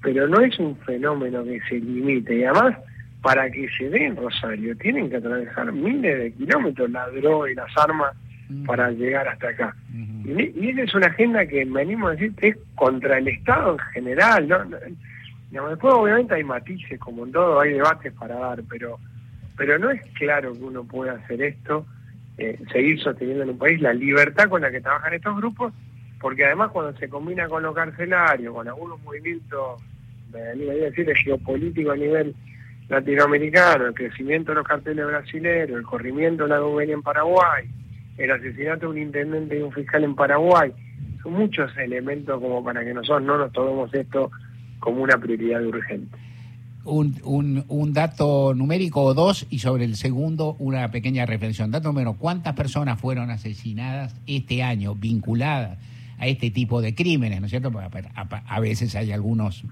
pero 0.03 0.27
no 0.27 0.41
es 0.41 0.59
un 0.59 0.75
fenómeno 0.77 1.43
que 1.43 1.59
se 1.69 1.75
limite. 1.79 2.35
Y 2.35 2.43
además, 2.43 2.77
para 3.21 3.49
que 3.49 3.67
se 3.77 3.89
dé 3.89 4.05
en 4.05 4.17
Rosario, 4.17 4.75
tienen 4.77 5.09
que 5.09 5.15
atravesar 5.15 5.71
miles 5.71 6.19
de 6.19 6.33
kilómetros 6.33 6.91
la 6.91 7.09
droga 7.09 7.49
y 7.49 7.55
las 7.55 7.71
armas 7.77 8.13
para 8.65 8.91
llegar 8.91 9.27
hasta 9.27 9.49
acá. 9.49 9.75
y, 9.93 10.69
esa 10.69 10.81
es 10.83 10.93
una 10.93 11.07
agenda 11.07 11.45
que 11.45 11.65
me 11.65 11.81
animo 11.81 12.07
a 12.07 12.11
decir 12.11 12.33
es 12.41 12.57
contra 12.75 13.17
el 13.17 13.29
Estado 13.29 13.73
en 13.73 13.79
general. 13.93 14.47
¿no? 14.47 15.69
después 15.69 15.93
obviamente 15.93 16.35
hay 16.35 16.43
matices, 16.43 16.99
como 16.99 17.25
en 17.25 17.31
todo, 17.31 17.61
hay 17.61 17.73
debates 17.73 18.11
para 18.13 18.35
dar, 18.35 18.61
pero, 18.69 18.99
pero 19.55 19.79
no 19.79 19.89
es 19.89 20.01
claro 20.13 20.53
que 20.53 20.63
uno 20.63 20.83
pueda 20.83 21.13
hacer 21.13 21.41
esto, 21.41 21.85
eh, 22.37 22.59
seguir 22.71 22.99
sosteniendo 23.01 23.43
en 23.43 23.51
un 23.51 23.57
país 23.57 23.79
la 23.81 23.93
libertad 23.93 24.49
con 24.49 24.61
la 24.61 24.69
que 24.69 24.81
trabajan 24.81 25.13
estos 25.13 25.37
grupos, 25.37 25.73
porque 26.19 26.45
además 26.45 26.71
cuando 26.71 26.97
se 26.99 27.07
combina 27.07 27.47
con 27.47 27.63
lo 27.63 27.73
carcelario, 27.73 28.53
con 28.53 28.67
algunos 28.67 29.01
movimientos, 29.03 29.81
a 30.39 30.73
decir, 30.73 31.05
de 31.05 31.15
geopolítico 31.15 31.91
a 31.91 31.95
nivel 31.95 32.35
latinoamericano, 32.89 33.87
el 33.87 33.93
crecimiento 33.93 34.51
de 34.51 34.55
los 34.55 34.67
carteles 34.67 35.05
brasileños, 35.05 35.77
el 35.77 35.83
corrimiento 35.83 36.43
de 36.43 36.49
la 36.49 36.59
gobierna 36.59 36.95
en 36.95 37.01
Paraguay, 37.01 37.65
el 38.17 38.31
asesinato 38.31 38.81
de 38.81 38.87
un 38.87 38.97
intendente 38.97 39.57
y 39.57 39.61
un 39.61 39.71
fiscal 39.71 40.03
en 40.03 40.15
Paraguay. 40.15 40.71
Son 41.21 41.33
muchos 41.33 41.75
elementos 41.77 42.39
como 42.39 42.63
para 42.63 42.83
que 42.83 42.93
nosotros 42.93 43.23
no 43.23 43.37
nos 43.37 43.51
tomemos 43.51 43.93
esto 43.93 44.29
como 44.79 45.01
una 45.01 45.17
prioridad 45.17 45.65
urgente. 45.65 46.17
Un 46.85 47.93
dato 47.93 48.53
numérico 48.53 49.03
o 49.03 49.13
dos 49.13 49.47
y 49.49 49.59
sobre 49.59 49.85
el 49.85 49.95
segundo 49.95 50.57
una 50.59 50.91
pequeña 50.91 51.25
reflexión. 51.25 51.71
Dato 51.71 51.87
número, 51.87 52.15
¿cuántas 52.15 52.55
personas 52.55 52.99
fueron 52.99 53.31
asesinadas 53.31 54.13
este 54.27 54.61
año 54.63 54.93
vinculadas 54.93 55.79
a 56.17 56.27
este 56.27 56.51
tipo 56.51 56.81
de 56.81 56.95
crímenes, 56.95 57.39
¿no 57.39 57.45
es 57.45 57.51
cierto? 57.51 57.71
A, 57.75 58.59
veces 58.59 58.95
hay 58.95 59.11
algunos 59.11 59.63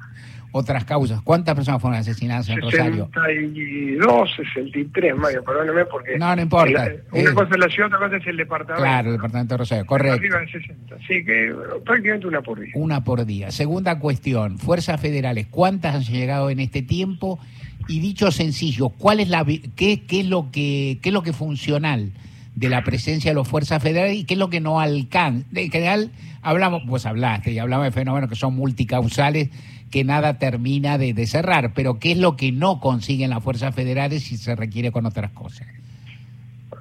otras 0.51 0.83
causas. 0.86 1.21
¿Cuántas 1.21 1.55
personas 1.55 1.81
fueron 1.81 2.00
asesinadas 2.00 2.50
en 2.50 2.62
Rosario? 2.62 3.10
62, 3.13 4.36
63, 4.36 5.15
Mario, 5.15 5.43
perdóneme 5.43 5.86
porque... 5.86 6.17
No, 6.17 6.36
no 6.36 6.41
importa. 6.41 6.91
una 7.12 7.21
eh, 7.21 7.33
cosa 7.33 7.50
es 7.51 7.60
la 7.60 7.69
ciudad, 7.69 7.88
otra 7.88 8.00
cosa 8.00 8.17
es 8.17 8.27
el 8.27 8.38
departamento. 8.38 8.83
Claro, 8.83 9.10
el 9.10 9.15
departamento 9.15 9.53
de 9.53 9.57
Rosario, 9.57 9.86
correcto. 9.86 10.17
Arriba 10.17 10.39
de 10.39 10.51
60, 10.51 10.98
sí, 11.07 11.24
que 11.24 11.55
prácticamente 11.86 12.27
una 12.27 12.41
por 12.41 12.60
día. 12.60 12.71
Una 12.75 13.03
por 13.03 13.25
día. 13.25 13.51
Segunda 13.51 14.00
cuestión, 14.00 14.57
fuerzas 14.57 15.00
federales, 15.00 15.48
¿cuántas 15.48 15.95
han 15.95 16.03
llegado 16.03 16.50
en 16.50 16.60
este 16.60 16.81
tiempo? 16.81 17.39
Y 17.88 18.00
dicho 18.00 18.31
sencillo, 18.31 18.89
¿cuál 18.89 19.19
es 19.19 19.29
la 19.29 19.45
qué, 19.45 20.05
qué 20.05 20.19
es 20.19 20.25
lo 20.25 20.51
que 20.51 21.00
qué 21.01 21.10
es 21.10 21.13
lo 21.13 21.24
que 21.24 21.33
funcional 21.33 22.12
de 22.55 22.70
la 22.70 22.84
presencia 22.84 23.31
de 23.31 23.36
las 23.36 23.48
fuerzas 23.48 23.81
federales 23.81 24.17
y 24.17 24.25
qué 24.25 24.34
es 24.34 24.39
lo 24.39 24.50
que 24.50 24.60
no 24.60 24.79
alcanza? 24.79 25.48
En 25.55 25.72
general 25.72 26.12
hablamos, 26.41 26.84
pues 26.88 27.05
hablaste 27.05 27.51
y 27.51 27.60
hablamos 27.60 27.86
de 27.86 27.91
fenómenos 27.91 28.29
que 28.29 28.36
son 28.36 28.55
multicausales 28.55 29.50
que 29.91 30.03
nada 30.03 30.39
termina 30.39 30.98
de, 30.98 31.13
cerrar, 31.27 31.74
pero 31.75 32.00
¿qué 32.00 32.13
es 32.13 32.17
lo 32.17 32.38
que 32.38 32.51
no 32.51 32.79
consiguen 32.79 33.29
las 33.29 33.43
fuerzas 33.43 33.75
federales 33.75 34.24
si 34.24 34.38
se 34.38 34.55
requiere 34.55 34.91
con 34.91 35.05
otras 35.05 35.31
cosas? 35.31 35.67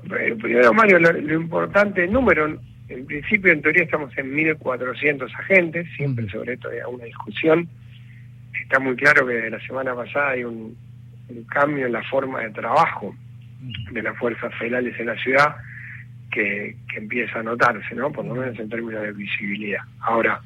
Primero, 0.09 0.73
Mario, 0.73 0.99
lo, 0.99 1.35
importante, 1.35 2.05
el 2.05 2.13
número, 2.13 2.59
en 2.89 3.07
principio, 3.07 3.53
en 3.53 3.63
teoría, 3.63 3.83
estamos 3.83 4.17
en 4.17 4.33
1.400 4.33 5.29
agentes, 5.39 5.87
siempre 5.97 6.25
mm. 6.25 6.31
sobre 6.31 6.55
esto 6.55 6.69
hay 6.69 6.79
una 6.93 7.05
discusión. 7.05 7.69
Está 8.63 8.79
muy 8.79 8.97
claro 8.97 9.27
que 9.27 9.35
desde 9.35 9.51
la 9.51 9.61
semana 9.67 9.95
pasada 9.95 10.31
hay 10.31 10.45
un, 10.45 10.77
cambio 11.49 11.87
en 11.87 11.93
la 11.93 12.03
forma 12.05 12.41
de 12.41 12.51
trabajo. 12.51 13.15
De 13.93 14.03
las 14.03 14.17
fuerzas 14.17 14.55
federales 14.59 14.99
en 14.99 15.07
la 15.07 15.17
ciudad 15.17 15.57
que, 16.31 16.77
que 16.91 16.99
empieza 16.99 17.41
a 17.41 17.43
notarse, 17.43 17.95
¿no? 17.95 18.11
Por 18.11 18.25
lo 18.25 18.35
menos 18.35 18.59
en 18.59 18.69
términos 18.69 19.03
de 19.03 19.13
visibilidad. 19.13 19.83
Ahora, 20.01 20.41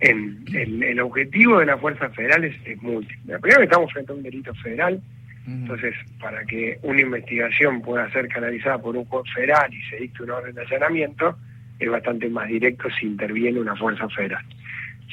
en, 0.00 0.44
el 0.82 1.00
objetivo 1.00 1.58
de 1.58 1.66
las 1.66 1.80
fuerzas 1.80 2.14
federales 2.14 2.54
es 2.64 2.80
múltiple. 2.82 3.38
Primero 3.38 3.60
que 3.60 3.64
estamos 3.64 3.92
frente 3.92 4.12
a 4.12 4.14
un 4.14 4.22
delito 4.22 4.54
federal, 4.56 5.00
entonces 5.46 5.94
para 6.20 6.44
que 6.44 6.78
una 6.82 7.00
investigación 7.00 7.82
pueda 7.82 8.10
ser 8.10 8.28
canalizada 8.28 8.78
por 8.78 8.96
un 8.96 9.04
juez 9.04 9.24
federal 9.34 9.72
y 9.72 9.82
se 9.90 9.96
dicte 9.96 10.22
una 10.22 10.36
orden 10.36 10.54
de 10.54 10.62
allanamiento, 10.62 11.36
es 11.78 11.90
bastante 11.90 12.28
más 12.28 12.48
directo 12.48 12.88
si 12.98 13.06
interviene 13.06 13.60
una 13.60 13.76
fuerza 13.76 14.08
federal. 14.08 14.44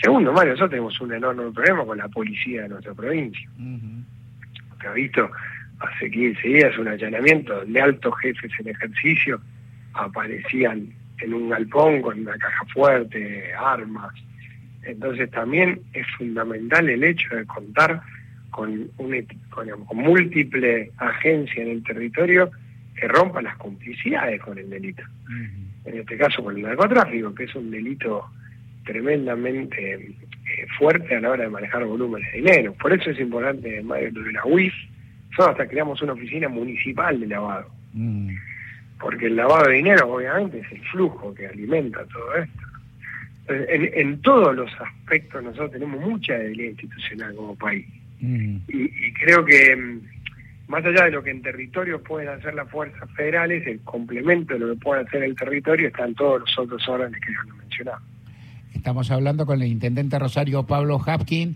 Segundo, 0.01 0.31
Mario, 0.31 0.53
nosotros 0.53 0.71
tenemos 0.71 1.01
un 1.01 1.13
enorme 1.13 1.51
problema 1.51 1.85
con 1.85 1.97
la 1.97 2.07
policía 2.07 2.63
de 2.63 2.69
nuestra 2.69 2.93
provincia. 2.93 3.49
Usted 4.71 4.87
ha 4.87 4.93
visto 4.93 5.29
hace 5.81 6.09
15 6.09 6.47
días 6.47 6.77
un 6.77 6.87
allanamiento 6.87 7.55
donde 7.55 7.81
altos 7.81 8.13
jefes 8.21 8.51
en 8.59 8.69
ejercicio 8.69 9.41
aparecían 9.93 10.87
en 11.19 11.33
un 11.33 11.49
galpón 11.49 12.01
con 12.01 12.19
una 12.19 12.37
caja 12.37 12.65
fuerte, 12.73 13.53
armas, 13.53 14.13
entonces 14.83 15.29
también 15.31 15.79
es 15.93 16.07
fundamental 16.17 16.89
el 16.89 17.03
hecho 17.03 17.35
de 17.35 17.45
contar 17.45 18.01
con, 18.49 18.89
un, 18.97 19.27
con, 19.49 19.67
múltiple 19.93 20.91
agencia 20.97 21.63
en 21.63 21.69
el 21.69 21.83
territorio 21.83 22.51
que 22.95 23.07
rompa 23.07 23.41
las 23.41 23.57
complicidades 23.57 24.41
con 24.41 24.57
el 24.57 24.69
delito. 24.69 25.03
En 25.85 25.97
este 25.97 26.17
caso 26.17 26.43
con 26.43 26.55
el 26.55 26.63
narcotráfico, 26.63 27.33
que 27.33 27.45
es 27.45 27.55
un 27.55 27.71
delito 27.71 28.25
tremendamente 28.85 29.93
eh, 29.93 30.67
fuerte 30.77 31.15
a 31.15 31.21
la 31.21 31.31
hora 31.31 31.43
de 31.43 31.49
manejar 31.49 31.85
volúmenes 31.85 32.31
de 32.31 32.39
dinero. 32.39 32.73
Por 32.73 32.93
eso 32.93 33.11
es 33.11 33.19
importante, 33.19 33.81
lo 33.83 33.95
de 33.95 34.31
la 34.33 34.45
UIF, 34.45 34.73
nosotros 35.31 35.49
hasta 35.49 35.67
creamos 35.67 36.01
una 36.01 36.13
oficina 36.13 36.47
municipal 36.47 37.19
de 37.19 37.27
lavado. 37.27 37.69
Porque 38.99 39.25
el 39.25 39.35
lavado 39.35 39.69
de 39.69 39.75
dinero 39.77 40.13
obviamente 40.13 40.59
es 40.59 40.71
el 40.71 40.81
flujo 40.87 41.33
que 41.33 41.47
alimenta 41.47 42.05
todo 42.05 42.35
esto 42.35 42.71
en, 43.47 44.21
todos 44.21 44.55
los 44.55 44.69
aspectos 44.79 45.43
nosotros 45.43 45.71
tenemos 45.71 45.99
mucha 45.99 46.33
debilidad 46.33 46.71
institucional 46.71 47.35
como 47.35 47.55
país. 47.55 47.85
Mm. 48.19 48.57
Y, 48.67 49.13
creo 49.13 49.43
que 49.43 49.75
mm, 49.75 50.01
más 50.67 50.85
allá 50.85 51.05
de 51.05 51.11
lo 51.11 51.23
que 51.23 51.31
en 51.31 51.41
territorio 51.41 52.01
pueden 52.01 52.29
hacer 52.29 52.53
las 52.53 52.69
fuerzas 52.69 53.09
federales, 53.15 53.65
el 53.67 53.79
complemento 53.81 54.53
de 54.53 54.59
lo 54.59 54.73
que 54.73 54.79
puede 54.79 55.01
hacer 55.01 55.23
el 55.23 55.35
territorio 55.35 55.87
están 55.87 56.13
todos 56.15 56.41
los 56.41 56.59
otros 56.59 56.87
órdenes 56.87 57.19
que 57.21 57.33
yo 57.33 57.55
mencionaba. 57.55 58.01
Estamos 58.73 59.11
hablando 59.11 59.45
con 59.45 59.61
el 59.61 59.67
intendente 59.67 60.17
Rosario 60.17 60.65
Pablo 60.65 60.99
Hapkin 61.05 61.55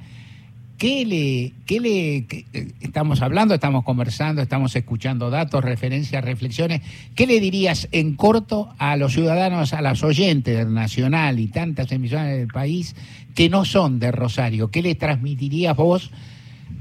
¿Qué 0.78 1.06
le, 1.06 1.54
qué 1.66 1.80
le 1.80 2.18
eh, 2.18 2.72
estamos 2.82 3.22
hablando, 3.22 3.54
estamos 3.54 3.86
conversando, 3.86 4.42
estamos 4.42 4.76
escuchando 4.76 5.30
datos, 5.30 5.64
referencias, 5.64 6.24
reflexiones? 6.24 6.82
¿Qué 7.16 7.28
le 7.28 7.40
dirías 7.40 7.88
en 7.94 8.16
corto 8.16 8.74
a 8.78 8.98
los 8.98 9.14
ciudadanos, 9.14 9.72
a 9.72 9.82
las 9.82 10.04
oyentes 10.04 10.58
del 10.58 10.74
Nacional 10.74 11.40
y 11.40 11.48
tantas 11.48 11.92
emisiones 11.94 12.38
del 12.38 12.50
país 12.50 12.94
que 13.36 13.48
no 13.48 13.64
son 13.64 14.00
de 14.00 14.12
Rosario? 14.12 14.70
¿Qué 14.70 14.82
le 14.82 14.96
transmitirías 14.96 15.78
vos 15.78 16.12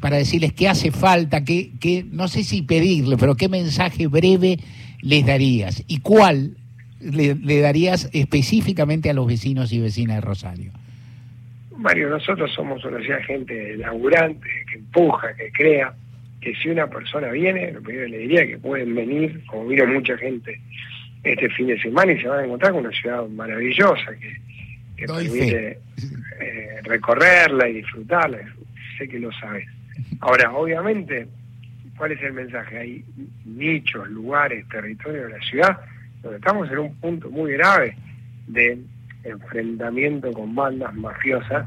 para 0.00 0.16
decirles 0.16 0.52
qué 0.52 0.68
hace 0.68 0.90
falta, 0.90 1.44
qué, 1.44 1.70
qué 1.78 2.04
no 2.10 2.26
sé 2.26 2.42
si 2.42 2.62
pedirle, 2.62 3.16
pero 3.16 3.36
qué 3.36 3.48
mensaje 3.48 4.08
breve 4.08 4.58
les 5.02 5.24
darías? 5.24 5.84
¿Y 5.86 5.98
cuál 5.98 6.56
le 6.98 7.60
darías 7.60 8.08
específicamente 8.12 9.08
a 9.08 9.14
los 9.14 9.28
vecinos 9.28 9.72
y 9.72 9.78
vecinas 9.78 10.16
de 10.16 10.20
Rosario? 10.20 10.72
Mario, 11.78 12.08
nosotros 12.08 12.52
somos 12.52 12.84
una 12.84 13.00
ciudad 13.00 13.20
gente 13.22 13.76
laburante, 13.76 14.48
que 14.70 14.78
empuja, 14.78 15.34
que 15.34 15.50
crea, 15.52 15.94
que 16.40 16.54
si 16.54 16.68
una 16.68 16.86
persona 16.86 17.28
viene, 17.28 17.72
lo 17.72 17.82
primero 17.82 18.08
le 18.08 18.18
diría 18.18 18.46
que 18.46 18.58
pueden 18.58 18.94
venir, 18.94 19.44
como 19.46 19.66
vino 19.66 19.86
mucha 19.86 20.16
gente 20.16 20.60
este 21.22 21.48
fin 21.50 21.68
de 21.68 21.80
semana 21.80 22.12
y 22.12 22.20
se 22.20 22.28
van 22.28 22.40
a 22.40 22.44
encontrar 22.44 22.72
con 22.72 22.84
una 22.84 22.94
ciudad 22.94 23.26
maravillosa 23.28 24.12
que, 24.20 25.06
permite 25.06 25.78
eh, 26.40 26.80
recorrerla 26.82 27.68
y 27.68 27.74
disfrutarla, 27.74 28.38
sé 28.96 29.08
que 29.08 29.18
lo 29.18 29.32
sabes. 29.32 29.66
Ahora, 30.20 30.52
obviamente, 30.52 31.26
¿cuál 31.96 32.12
es 32.12 32.22
el 32.22 32.32
mensaje? 32.32 32.78
Hay 32.78 33.04
nichos, 33.44 34.08
lugares, 34.08 34.66
territorios 34.68 35.26
de 35.26 35.38
la 35.38 35.44
ciudad 35.44 35.80
donde 36.22 36.38
estamos 36.38 36.70
en 36.70 36.78
un 36.78 36.94
punto 36.96 37.30
muy 37.30 37.52
grave 37.52 37.96
de 38.46 38.78
enfrentamiento 39.24 40.32
con 40.32 40.54
bandas 40.54 40.94
mafiosas 40.94 41.66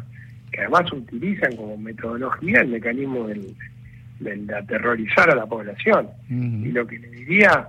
que 0.52 0.62
además 0.62 0.92
utilizan 0.92 1.56
como 1.56 1.78
metodología 1.78 2.62
el 2.62 2.70
mecanismo 2.70 3.28
del, 3.28 3.56
de 4.20 4.56
aterrorizar 4.56 5.30
a 5.30 5.36
la 5.36 5.46
población. 5.46 6.08
Y 6.30 6.72
lo 6.72 6.88
que 6.88 7.00
le 7.00 7.10
diría 7.10 7.68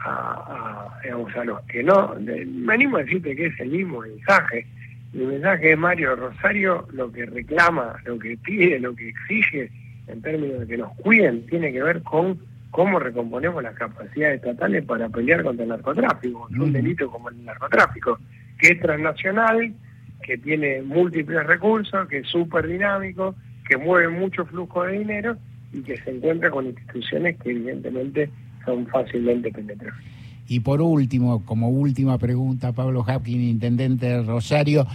a, 0.00 1.00
a, 1.02 1.44
los 1.44 1.60
que 1.62 1.82
no, 1.82 2.14
me 2.16 2.74
animo 2.74 2.96
a 2.98 3.02
decirte 3.02 3.34
que 3.34 3.46
es 3.46 3.60
el 3.60 3.70
mismo 3.70 4.00
mensaje. 4.00 4.66
El 5.12 5.26
mensaje 5.26 5.68
de 5.68 5.76
Mario 5.76 6.16
Rosario 6.16 6.86
lo 6.92 7.10
que 7.12 7.26
reclama, 7.26 7.96
lo 8.04 8.18
que 8.18 8.36
pide, 8.36 8.78
lo 8.80 8.94
que 8.94 9.08
exige 9.08 9.70
en 10.06 10.20
términos 10.22 10.60
de 10.60 10.66
que 10.66 10.76
nos 10.76 10.92
cuiden, 10.96 11.46
tiene 11.46 11.72
que 11.72 11.82
ver 11.82 12.02
con 12.02 12.38
cómo 12.70 12.98
recomponemos 12.98 13.62
las 13.62 13.74
capacidades 13.74 14.42
estatales 14.42 14.84
para 14.84 15.08
pelear 15.08 15.44
contra 15.44 15.62
el 15.62 15.68
narcotráfico, 15.68 16.48
un 16.50 16.72
delito 16.72 17.08
como 17.08 17.30
el 17.30 17.44
narcotráfico, 17.44 18.18
que 18.58 18.68
es 18.68 18.80
transnacional, 18.80 19.74
que 20.22 20.38
tiene 20.38 20.82
múltiples 20.82 21.46
recursos, 21.46 22.08
que 22.08 22.18
es 22.18 22.28
súper 22.28 22.66
dinámico, 22.66 23.34
que 23.68 23.76
mueve 23.76 24.08
mucho 24.08 24.44
flujo 24.46 24.84
de 24.84 24.98
dinero 24.98 25.36
y 25.72 25.82
que 25.82 25.96
se 25.98 26.10
encuentra 26.10 26.50
con 26.50 26.66
instituciones 26.66 27.36
que 27.40 27.50
evidentemente 27.50 28.30
son 28.64 28.86
fácilmente 28.86 29.50
penetrables. 29.50 30.04
Y 30.46 30.60
por 30.60 30.82
último, 30.82 31.44
como 31.44 31.70
última 31.70 32.18
pregunta, 32.18 32.72
Pablo 32.72 33.04
Hapkin, 33.06 33.40
intendente 33.40 34.06
de 34.06 34.22
Rosario, 34.22 34.86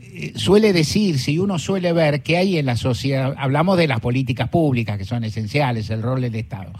eh, 0.00 0.32
suele 0.36 0.72
decir, 0.72 1.18
si 1.18 1.38
uno 1.38 1.58
suele 1.58 1.92
ver 1.92 2.22
que 2.22 2.36
hay 2.36 2.58
en 2.58 2.66
la 2.66 2.76
sociedad, 2.76 3.34
hablamos 3.36 3.78
de 3.78 3.88
las 3.88 4.00
políticas 4.00 4.48
públicas 4.48 4.96
que 4.96 5.04
son 5.04 5.24
esenciales, 5.24 5.90
el 5.90 6.02
rol 6.02 6.20
del 6.20 6.34
Estado, 6.36 6.72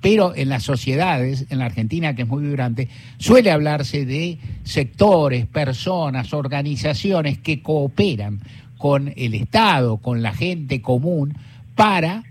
pero 0.00 0.34
en 0.34 0.48
las 0.48 0.62
sociedades, 0.62 1.46
en 1.50 1.58
la 1.58 1.66
Argentina 1.66 2.14
que 2.14 2.22
es 2.22 2.28
muy 2.28 2.42
vibrante, 2.42 2.88
suele 3.18 3.50
hablarse 3.50 4.04
de 4.06 4.38
sectores, 4.64 5.46
personas, 5.46 6.32
organizaciones 6.32 7.38
que 7.38 7.62
cooperan 7.62 8.40
con 8.76 9.12
el 9.16 9.34
Estado, 9.34 9.96
con 9.96 10.22
la 10.22 10.32
gente 10.32 10.80
común, 10.80 11.36
para 11.74 12.24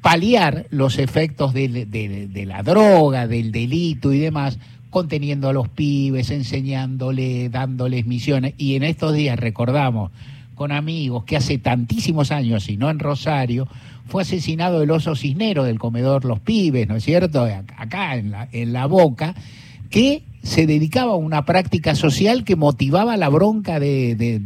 paliar 0.00 0.66
los 0.70 0.98
efectos 0.98 1.52
de, 1.52 2.44
la 2.46 2.62
droga, 2.62 3.26
del 3.26 3.52
delito 3.52 4.12
y 4.12 4.18
demás, 4.18 4.58
conteniendo 4.88 5.48
a 5.48 5.52
los 5.52 5.68
pibes, 5.68 6.30
enseñándoles, 6.30 7.50
dándoles 7.52 8.06
misiones. 8.06 8.54
Y 8.56 8.76
en 8.76 8.82
estos 8.82 9.14
días 9.14 9.38
recordamos 9.38 10.10
con 10.54 10.72
amigos 10.72 11.24
que 11.24 11.36
hace 11.36 11.58
tantísimos 11.58 12.32
años, 12.32 12.68
y 12.68 12.76
no 12.76 12.90
en 12.90 12.98
Rosario, 12.98 13.68
fue 14.10 14.22
asesinado 14.22 14.82
el 14.82 14.90
oso 14.90 15.14
cisnero 15.14 15.64
del 15.64 15.78
comedor 15.78 16.24
Los 16.24 16.40
Pibes, 16.40 16.88
¿no 16.88 16.96
es 16.96 17.04
cierto? 17.04 17.46
Acá 17.76 18.16
en 18.16 18.72
la, 18.72 18.86
boca, 18.86 19.34
que 19.88 20.24
se 20.42 20.66
dedicaba 20.66 21.12
a 21.12 21.16
una 21.16 21.44
práctica 21.44 21.94
social 21.94 22.44
que 22.44 22.56
motivaba 22.56 23.16
la 23.16 23.28
bronca 23.28 23.78
de, 23.78 24.40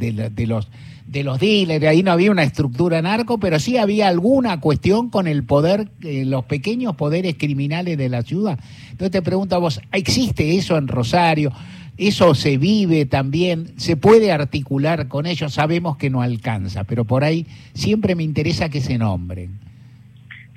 los 0.46 0.68
de 1.06 1.22
dealers, 1.40 1.86
ahí 1.86 2.02
no 2.02 2.12
había 2.12 2.30
una 2.30 2.42
estructura 2.42 3.00
narco, 3.00 3.38
pero 3.38 3.58
sí 3.58 3.78
había 3.78 4.08
alguna 4.08 4.60
cuestión 4.60 5.08
con 5.08 5.26
el 5.26 5.44
poder, 5.44 5.88
eh, 6.02 6.24
los 6.26 6.44
pequeños 6.44 6.94
poderes 6.96 7.36
criminales 7.38 7.96
de 7.96 8.08
la 8.10 8.22
ciudad. 8.22 8.58
Entonces 8.90 9.12
te 9.12 9.22
pregunto 9.22 9.56
a 9.56 9.60
vos, 9.60 9.80
¿existe 9.92 10.56
eso 10.56 10.76
en 10.76 10.88
Rosario? 10.88 11.52
¿Eso 11.96 12.34
se 12.34 12.58
vive 12.58 13.06
también? 13.06 13.78
¿Se 13.78 13.96
puede 13.96 14.32
articular 14.32 15.06
con 15.08 15.26
ellos? 15.26 15.54
Sabemos 15.54 15.96
que 15.96 16.10
no 16.10 16.22
alcanza, 16.22 16.84
pero 16.84 17.04
por 17.04 17.22
ahí 17.22 17.46
siempre 17.72 18.14
me 18.14 18.24
interesa 18.24 18.68
que 18.68 18.80
se 18.80 18.98
nombren. 18.98 19.50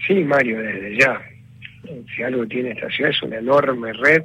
Sí, 0.08 0.16
Mario, 0.16 0.60
desde 0.60 0.98
ya. 0.98 1.22
Si 2.16 2.24
algo 2.24 2.46
tiene 2.48 2.72
esta 2.72 2.90
ciudad 2.90 3.12
es 3.12 3.22
una 3.22 3.38
enorme 3.38 3.94
red 3.94 4.24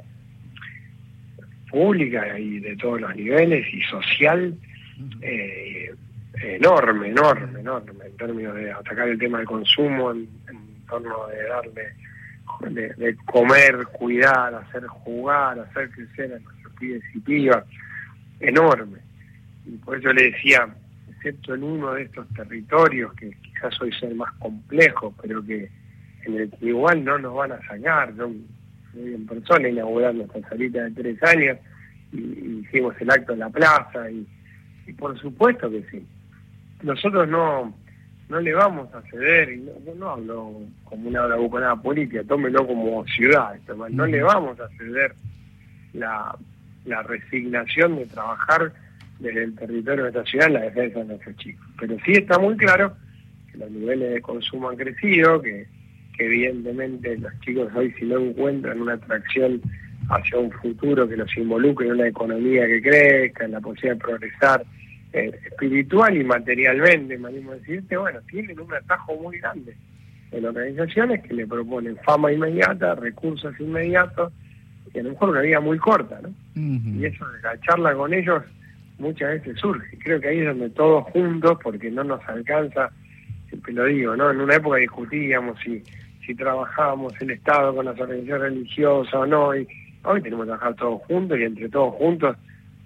pública 1.69 2.37
y 2.37 2.59
de 2.59 2.75
todos 2.77 3.01
los 3.01 3.15
niveles 3.15 3.65
y 3.73 3.81
social 3.83 4.55
eh, 5.21 5.93
enorme, 6.41 7.09
enorme, 7.09 7.59
enorme 7.59 8.05
en 8.05 8.17
términos 8.17 8.55
de 8.55 8.71
atacar 8.71 9.07
el 9.07 9.17
tema 9.17 9.39
del 9.39 9.47
consumo, 9.47 10.11
en, 10.11 10.27
torno 10.87 11.27
de 11.27 11.43
darle, 11.47 12.95
de, 12.97 13.15
comer, 13.25 13.85
cuidar, 13.91 14.53
hacer 14.53 14.85
jugar, 14.87 15.59
hacer 15.59 15.89
crecer 15.89 16.33
a 16.33 16.52
pibes 16.79 17.03
y 17.13 17.19
pibas, 17.19 17.65
enorme. 18.39 18.99
Y 19.65 19.77
por 19.77 19.97
eso 19.97 20.11
le 20.13 20.31
decía, 20.31 20.67
excepto 21.09 21.55
en 21.55 21.63
uno 21.63 21.93
de 21.93 22.03
estos 22.03 22.27
territorios, 22.29 23.13
que 23.13 23.31
quizás 23.41 23.79
hoy 23.81 23.91
sea 23.93 24.09
el 24.09 24.15
más 24.15 24.31
complejo, 24.33 25.13
pero 25.21 25.43
que 25.43 25.69
en 26.25 26.35
el 26.35 26.49
que 26.51 26.67
igual 26.67 27.03
no 27.03 27.17
nos 27.17 27.35
van 27.35 27.53
a 27.53 27.67
sacar, 27.67 28.15
yo 28.15 28.31
fui 28.91 29.13
en 29.13 29.25
persona 29.25 29.69
inaugurando 29.69 30.23
esta 30.23 30.49
salita 30.49 30.83
de 30.83 30.91
tres 30.91 31.23
años, 31.23 31.57
y, 32.11 32.63
hicimos 32.65 32.95
el 32.99 33.11
acto 33.11 33.33
en 33.33 33.39
la 33.39 33.49
plaza, 33.49 34.09
y 34.09 34.25
por 34.97 35.17
supuesto 35.19 35.69
que 35.69 35.83
sí, 35.89 36.05
nosotros 36.81 37.27
no 37.27 37.73
no 38.29 38.39
le 38.39 38.53
vamos 38.53 38.93
a 38.93 39.01
ceder, 39.03 39.51
y 39.51 39.57
no, 39.57 39.73
no, 39.95 40.09
hablo 40.09 40.61
como 40.85 41.09
una 41.09 41.35
buconada 41.35 41.75
política, 41.75 42.23
tómelo 42.27 42.65
como 42.65 43.05
ciudad, 43.05 43.55
no 43.91 44.05
le 44.05 44.23
vamos 44.23 44.59
a 44.59 44.67
ceder 44.69 45.13
la, 45.93 46.35
la 46.85 47.03
resignación 47.03 47.97
de 47.97 48.05
trabajar 48.05 48.73
desde 49.19 49.43
el 49.43 49.55
territorio 49.55 50.03
de 50.03 50.09
esta 50.09 50.25
ciudad 50.25 50.47
en 50.47 50.53
la 50.53 50.61
defensa 50.61 50.99
de 50.99 51.05
nuestros 51.05 51.35
chicos. 51.37 51.65
Pero 51.79 51.97
sí 52.05 52.13
está 52.13 52.39
muy 52.39 52.57
claro 52.57 52.95
que 53.51 53.57
los 53.57 53.71
niveles 53.71 54.13
de 54.13 54.21
consumo 54.21 54.69
han 54.69 54.77
crecido, 54.77 55.41
que, 55.41 55.67
que 56.17 56.25
evidentemente 56.25 57.17
los 57.17 57.39
chicos 57.41 57.71
hoy 57.75 57.91
si 57.93 58.05
no 58.05 58.19
encuentran 58.19 58.81
una 58.81 58.93
atracción 58.93 59.61
hacia 60.09 60.37
un 60.37 60.51
futuro 60.51 61.07
que 61.07 61.15
los 61.15 61.37
involucre 61.37 61.87
en 61.87 61.93
una 61.93 62.07
economía 62.07 62.65
que 62.67 62.81
crezca, 62.81 63.45
en 63.45 63.51
la 63.51 63.61
posibilidad 63.61 63.95
de 63.95 64.01
progresar, 64.01 64.65
eh, 65.13 65.31
espiritual 65.45 66.17
y 66.17 66.23
materialmente, 66.23 67.17
me 67.17 67.29
animo 67.29 67.51
a 67.51 67.55
decirte, 67.55 67.95
bueno, 67.95 68.19
tienen 68.29 68.59
un 68.59 68.73
atajo 68.73 69.15
muy 69.15 69.37
grande 69.37 69.75
en 70.31 70.45
organizaciones 70.45 71.21
que 71.21 71.33
le 71.33 71.45
proponen 71.45 71.95
fama 71.97 72.31
inmediata, 72.31 72.95
recursos 72.95 73.53
inmediatos, 73.59 74.33
y 74.93 74.99
a 74.99 75.03
lo 75.03 75.09
mejor 75.11 75.29
una 75.29 75.41
vida 75.41 75.59
muy 75.59 75.77
corta, 75.77 76.19
¿no? 76.21 76.29
Y 76.55 77.05
eso 77.05 77.27
de 77.29 77.41
la 77.41 77.59
charla 77.61 77.93
con 77.95 78.13
ellos 78.13 78.43
muchas 78.99 79.29
veces 79.29 79.59
surge. 79.59 79.97
Creo 79.99 80.19
que 80.21 80.27
ahí 80.27 80.39
es 80.39 80.47
donde 80.47 80.69
todos 80.69 81.05
juntos, 81.05 81.57
porque 81.63 81.89
no 81.89 82.03
nos 82.03 82.21
alcanza, 82.27 82.91
siempre 83.49 83.73
lo 83.73 83.85
digo, 83.85 84.15
¿no? 84.15 84.31
En 84.31 84.41
una 84.41 84.55
época 84.55 84.77
discutíamos 84.77 85.59
si, 85.63 85.83
si 86.25 86.35
trabajábamos 86.35 87.13
el 87.21 87.31
Estado 87.31 87.75
con 87.75 87.85
las 87.85 87.99
organizaciones 87.99 88.41
religiosas 88.41 89.13
o 89.13 89.25
no, 89.25 89.55
y 89.55 89.67
hoy 90.03 90.21
tenemos 90.21 90.45
que 90.45 90.49
trabajar 90.49 90.75
todos 90.75 91.01
juntos 91.03 91.39
y 91.39 91.43
entre 91.43 91.69
todos 91.69 91.95
juntos 91.95 92.37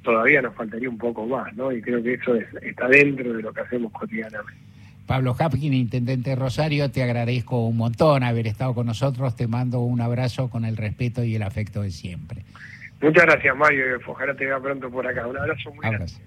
todavía 0.04 0.42
nos 0.42 0.56
faltaría 0.56 0.90
un 0.90 0.98
poco 0.98 1.26
más, 1.26 1.54
¿no? 1.58 1.72
Y 1.72 1.82
creo 1.82 2.02
que 2.02 2.14
eso 2.14 2.36
está 2.36 2.88
dentro 2.88 3.34
de 3.34 3.42
lo 3.42 3.52
que 3.52 3.62
hacemos 3.62 3.92
cotidianamente. 3.92 4.67
Pablo 5.08 5.36
Hapkin, 5.40 5.74
Intendente 5.74 6.36
Rosario, 6.36 6.92
te 6.92 7.02
agradezco 7.02 7.66
un 7.66 7.78
montón 7.78 8.24
haber 8.24 8.46
estado 8.46 8.76
con 8.76 8.86
nosotros. 8.86 9.36
Te 9.38 9.48
mando 9.48 9.80
un 9.80 10.02
abrazo 10.02 10.50
con 10.50 10.66
el 10.66 10.76
respeto 10.76 11.24
y 11.24 11.34
el 11.36 11.44
afecto 11.44 11.82
de 11.82 11.92
siempre. 11.92 12.44
Muchas 13.02 13.26
gracias, 13.26 13.56
Mario. 13.56 13.86
Ojalá 14.06 14.36
te 14.36 14.46
vea 14.46 14.60
pronto 14.60 14.92
por 14.92 15.08
acá. 15.08 15.26
Un 15.26 15.38
abrazo 15.38 15.74
muy 15.74 15.86
abrazo. 15.86 16.20